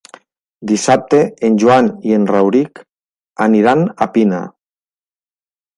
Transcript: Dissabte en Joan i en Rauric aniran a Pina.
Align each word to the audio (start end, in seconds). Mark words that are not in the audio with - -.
Dissabte 0.71 1.19
en 1.49 1.59
Joan 1.63 1.91
i 2.11 2.17
en 2.17 2.25
Rauric 2.33 2.83
aniran 3.49 3.87
a 4.07 4.13
Pina. 4.17 4.43